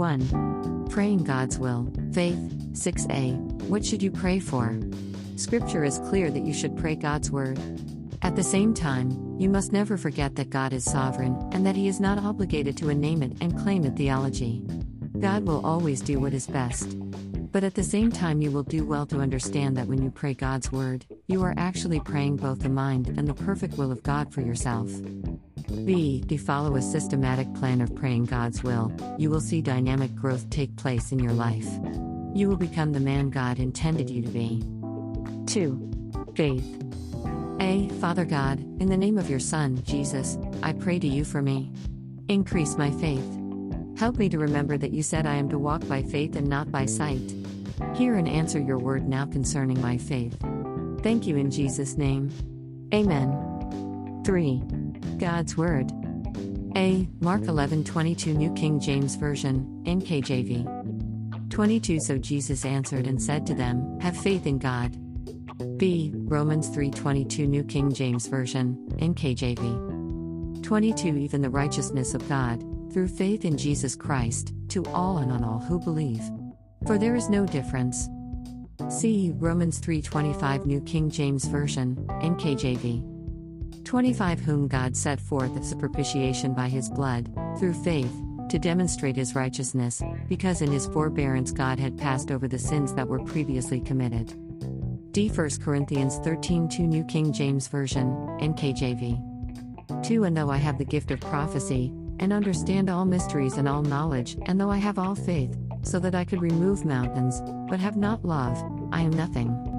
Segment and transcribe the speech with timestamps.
[0.00, 0.88] 1.
[0.88, 1.92] Praying God's will.
[2.14, 2.38] Faith.
[2.72, 3.36] 6a.
[3.64, 4.80] What should you pray for?
[5.36, 7.60] Scripture is clear that you should pray God's word.
[8.22, 11.86] At the same time, you must never forget that God is sovereign and that He
[11.86, 14.62] is not obligated to a name it and claim it theology.
[15.18, 16.96] God will always do what is best.
[17.52, 20.32] But at the same time, you will do well to understand that when you pray
[20.32, 24.32] God's word, you are actually praying both the mind and the perfect will of God
[24.32, 24.88] for yourself.
[25.84, 26.22] B.
[26.28, 30.76] To follow a systematic plan of praying God's will, you will see dynamic growth take
[30.76, 31.68] place in your life.
[32.34, 34.62] You will become the man God intended you to be.
[35.46, 36.32] 2.
[36.36, 36.82] Faith.
[37.60, 37.88] A.
[38.00, 41.70] Father God, in the name of your Son, Jesus, I pray to you for me.
[42.28, 43.38] Increase my faith.
[43.98, 46.70] Help me to remember that you said I am to walk by faith and not
[46.70, 47.34] by sight.
[47.94, 50.36] Hear and answer your word now concerning my faith.
[51.02, 52.30] Thank you in Jesus' name.
[52.94, 54.22] Amen.
[54.24, 54.62] 3.
[55.18, 55.90] God's Word.
[56.76, 57.08] A.
[57.20, 61.50] Mark 11:22 New King James Version, NKJV.
[61.50, 64.96] 22 So Jesus answered and said to them, Have faith in God.
[65.78, 66.12] B.
[66.14, 70.62] Romans 3:22 New King James Version, NKJV.
[70.62, 75.42] 22 Even the righteousness of God, through faith in Jesus Christ, to all and on
[75.42, 76.22] all who believe.
[76.86, 78.08] For there is no difference.
[78.88, 83.19] See Romans 3:25 New King James Version, NKJV.
[83.84, 88.12] 25 Whom God set forth as a propitiation by his blood, through faith,
[88.48, 93.08] to demonstrate his righteousness, because in his forbearance God had passed over the sins that
[93.08, 94.34] were previously committed.
[95.12, 98.08] D 1 Corinthians 13:2 New King James Version,
[98.40, 99.20] NKJV.
[100.04, 103.82] 2 And though I have the gift of prophecy, and understand all mysteries and all
[103.82, 107.96] knowledge, and though I have all faith, so that I could remove mountains, but have
[107.96, 108.62] not love,
[108.92, 109.69] I am nothing.